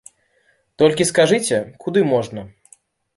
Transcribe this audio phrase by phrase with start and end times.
[0.81, 2.47] Толькі скажыце, куды можна.